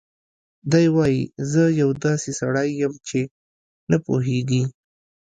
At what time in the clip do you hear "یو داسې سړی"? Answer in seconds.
1.81-2.69